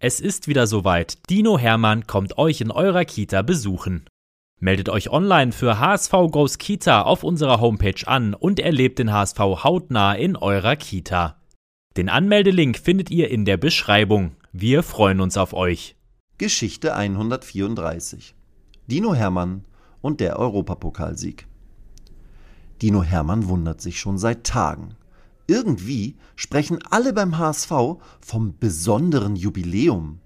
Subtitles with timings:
[0.00, 1.28] Es ist wieder soweit.
[1.28, 4.04] Dino Hermann kommt euch in eurer Kita besuchen.
[4.60, 9.38] Meldet euch online für HSV Goes Kita auf unserer Homepage an und erlebt den HSV
[9.38, 11.42] hautnah in eurer Kita.
[11.96, 14.36] Den Anmeldelink findet ihr in der Beschreibung.
[14.52, 15.96] Wir freuen uns auf euch.
[16.38, 18.36] Geschichte 134
[18.86, 19.64] Dino Hermann
[20.00, 21.48] und der Europapokalsieg.
[22.80, 24.94] Dino Hermann wundert sich schon seit Tagen.
[25.50, 27.72] Irgendwie sprechen alle beim HSV
[28.20, 30.20] vom besonderen Jubiläum.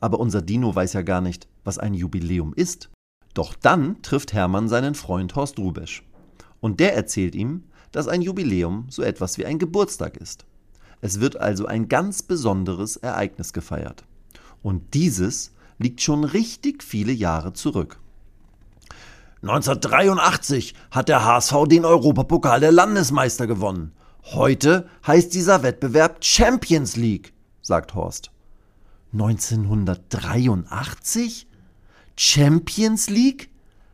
[0.00, 2.90] Aber unser Dino weiß ja gar nicht, was ein Jubiläum ist.
[3.32, 6.02] Doch dann trifft Hermann seinen Freund Horst Rubesch.
[6.60, 10.46] Und der erzählt ihm, dass ein Jubiläum so etwas wie ein Geburtstag ist.
[11.00, 14.04] Es wird also ein ganz besonderes Ereignis gefeiert.
[14.62, 18.00] Und dieses liegt schon richtig viele Jahre zurück.
[19.42, 23.92] 1983 hat der HSV den Europapokal der Landesmeister gewonnen.
[24.32, 27.32] Heute heißt dieser Wettbewerb Champions League,
[27.62, 28.32] sagt Horst.
[29.12, 31.46] 1983?
[32.16, 33.50] Champions League?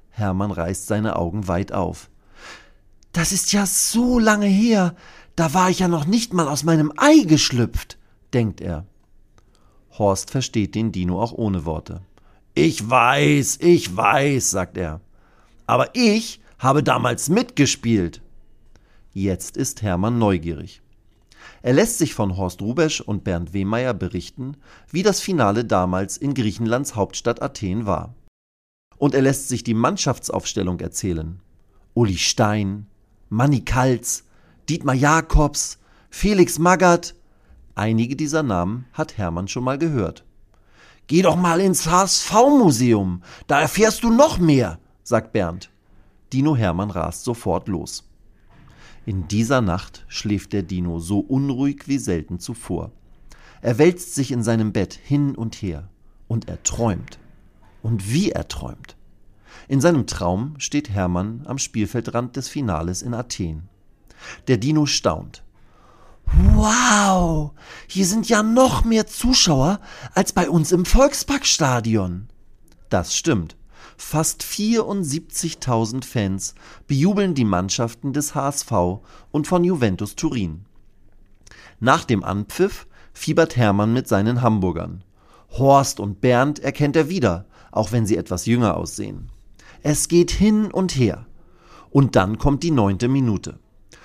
[0.09, 2.09] Hermann reißt seine Augen weit auf.
[3.13, 4.97] Das ist ja so lange her,
[5.37, 7.99] da war ich ja noch nicht mal aus meinem Ei geschlüpft,
[8.33, 8.87] denkt er.
[9.99, 12.01] Horst versteht den Dino auch ohne Worte.
[12.55, 15.03] Ich weiß, ich weiß, sagt er.
[15.67, 18.23] Aber ich habe damals mitgespielt.
[19.15, 20.81] Jetzt ist Hermann neugierig.
[21.61, 24.57] Er lässt sich von Horst Rubesch und Bernd Wehmeier berichten,
[24.91, 28.15] wie das Finale damals in Griechenlands Hauptstadt Athen war.
[28.97, 31.41] Und er lässt sich die Mannschaftsaufstellung erzählen.
[31.95, 32.87] Uli Stein,
[33.29, 34.25] Manni Kalz,
[34.69, 35.79] Dietmar Jakobs,
[36.09, 37.15] Felix Magath.
[37.75, 40.25] Einige dieser Namen hat Hermann schon mal gehört.
[41.07, 45.71] Geh doch mal ins HSV-Museum, da erfährst du noch mehr, sagt Bernd.
[46.33, 48.05] Dino Hermann rast sofort los.
[49.05, 52.93] In dieser Nacht schläft der Dino so unruhig wie selten zuvor.
[53.61, 55.89] Er wälzt sich in seinem Bett hin und her
[56.29, 57.19] und er träumt.
[57.83, 58.97] Und wie er träumt.
[59.69, 63.69] In seinem Traum steht Hermann am Spielfeldrand des Finales in Athen.
[64.47, 65.43] Der Dino staunt.
[66.55, 67.53] Wow,
[67.89, 69.81] hier sind ja noch mehr Zuschauer
[70.15, 72.29] als bei uns im Volksparkstadion.
[72.89, 73.57] Das stimmt.
[73.97, 76.55] Fast 74.000 Fans
[76.87, 78.73] bejubeln die Mannschaften des HSV
[79.31, 80.65] und von Juventus Turin.
[81.81, 85.05] Nach dem Anpfiff fiebert Hermann mit seinen Hamburgern.
[85.51, 89.31] Horst und Bernd erkennt er wieder, auch wenn sie etwas jünger aussehen.
[89.83, 91.27] Es geht hin und her.
[91.91, 93.59] Und dann kommt die neunte Minute.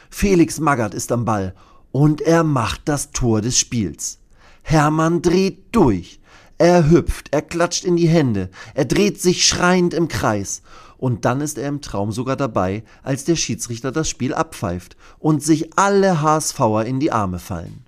[0.09, 1.53] Felix Magath ist am Ball
[1.91, 4.19] und er macht das Tor des Spiels.
[4.63, 6.19] Hermann dreht durch.
[6.57, 10.63] Er hüpft, er klatscht in die Hände, er dreht sich schreiend im Kreis.
[10.97, 15.43] Und dann ist er im Traum sogar dabei, als der Schiedsrichter das Spiel abpfeift und
[15.43, 17.85] sich alle HSVer in die Arme fallen.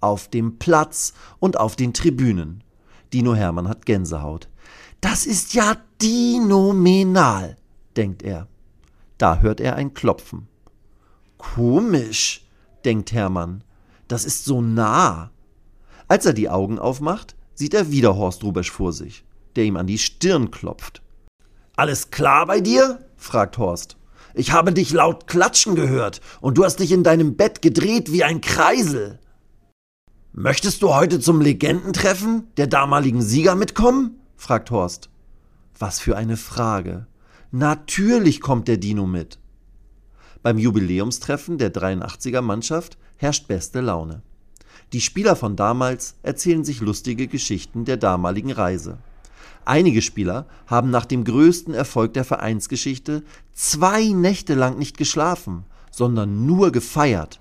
[0.00, 2.62] Auf dem Platz und auf den Tribünen.
[3.12, 4.48] Dino Hermann hat Gänsehaut.
[5.00, 7.56] Das ist ja dinomenal,
[7.96, 8.46] denkt er.
[9.18, 10.46] Da hört er ein Klopfen.
[11.38, 12.46] Komisch,
[12.84, 13.64] denkt Hermann.
[14.06, 15.30] Das ist so nah.
[16.06, 19.24] Als er die Augen aufmacht, sieht er wieder Horst Rubesch vor sich,
[19.56, 21.02] der ihm an die Stirn klopft.
[21.76, 23.04] Alles klar bei dir?
[23.16, 23.96] fragt Horst.
[24.34, 28.24] Ich habe dich laut klatschen gehört und du hast dich in deinem Bett gedreht wie
[28.24, 29.18] ein Kreisel.
[30.32, 34.18] Möchtest du heute zum Legendentreffen der damaligen Sieger mitkommen?
[34.36, 35.10] fragt Horst.
[35.78, 37.06] Was für eine Frage.
[37.50, 39.38] Natürlich kommt der Dino mit.
[40.42, 44.22] Beim Jubiläumstreffen der 83er Mannschaft herrscht beste Laune.
[44.92, 48.98] Die Spieler von damals erzählen sich lustige Geschichten der damaligen Reise.
[49.64, 53.22] Einige Spieler haben nach dem größten Erfolg der Vereinsgeschichte
[53.54, 57.40] zwei Nächte lang nicht geschlafen, sondern nur gefeiert.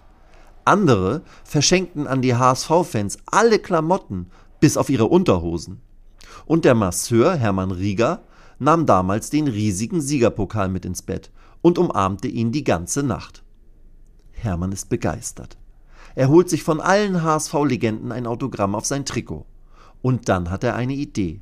[0.64, 4.28] Andere verschenkten an die HSV-Fans alle Klamotten,
[4.60, 5.82] bis auf ihre Unterhosen.
[6.46, 8.22] Und der Masseur Hermann Rieger
[8.60, 11.32] nahm damals den riesigen Siegerpokal mit ins Bett
[11.62, 13.44] und umarmte ihn die ganze Nacht.
[14.32, 15.58] Hermann ist begeistert.
[16.16, 19.46] Er holt sich von allen HSV-Legenden ein Autogramm auf sein Trikot.
[20.02, 21.42] Und dann hat er eine Idee.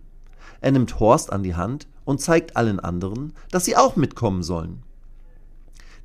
[0.61, 4.83] Er nimmt Horst an die Hand und zeigt allen anderen, dass sie auch mitkommen sollen.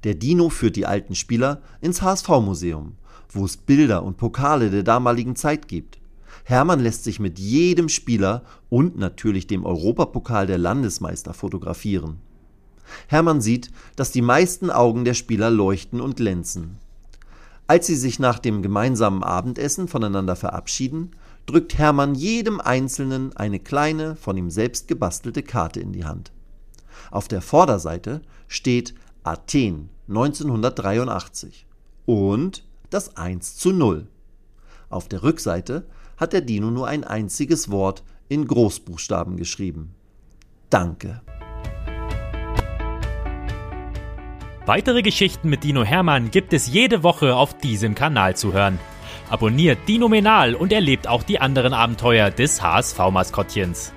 [0.05, 2.93] Der Dino führt die alten Spieler ins HSV-Museum,
[3.31, 5.99] wo es Bilder und Pokale der damaligen Zeit gibt.
[6.45, 12.19] Hermann lässt sich mit jedem Spieler und natürlich dem Europapokal der Landesmeister fotografieren.
[13.09, 16.79] Hermann sieht, dass die meisten Augen der Spieler leuchten und glänzen.
[17.67, 21.13] Als sie sich nach dem gemeinsamen Abendessen voneinander verabschieden,
[21.47, 26.33] drückt Hermann jedem Einzelnen eine kleine, von ihm selbst gebastelte Karte in die Hand.
[27.11, 31.67] Auf der Vorderseite steht Athen 1983
[32.07, 34.07] und das 1 zu 0.
[34.91, 39.95] Auf der Rückseite hat der Dino nur ein einziges Wort in Großbuchstaben geschrieben.
[40.71, 41.23] Danke.
[44.67, 48.79] Weitere Geschichten mit Dino Hermann gibt es jede Woche auf diesem Kanal zu hören.
[49.29, 53.93] Abonniert Dino Menal und erlebt auch die anderen Abenteuer des HSV-Maskottchens.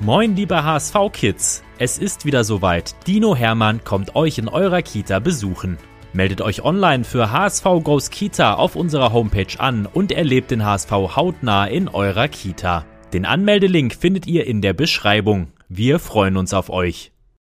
[0.00, 1.62] Moin, liebe HSV-Kids!
[1.78, 2.96] Es ist wieder soweit.
[3.06, 5.78] Dino Hermann kommt euch in eurer Kita besuchen.
[6.12, 10.90] Meldet euch online für HSV Goes Kita auf unserer Homepage an und erlebt den HSV
[10.90, 12.84] hautnah in eurer Kita.
[13.12, 15.52] Den Anmeldelink findet ihr in der Beschreibung.
[15.68, 17.12] Wir freuen uns auf euch.